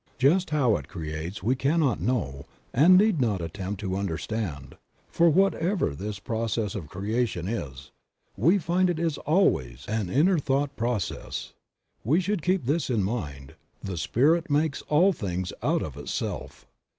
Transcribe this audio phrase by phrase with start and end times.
[0.17, 4.75] Just how It creates we cannot know and need not attempt to understand,
[5.11, 7.91] for whatever this process of creation is,
[8.35, 10.27] we find it is always an inner Creative Mind.
[10.39, 11.53] 3 thought process.
[12.03, 13.53] We should keep this in mind—
[13.83, 16.65] the Spirit makes all things out of Itself.